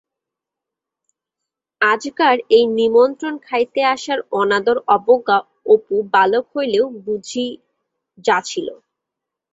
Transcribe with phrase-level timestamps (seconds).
[1.81, 5.37] আজকার এই নিমন্ত্রণ খাইতে আসার অনাদর, অবজ্ঞা,
[5.65, 8.67] অপু বালক হইলেও বুঝিযাছিল।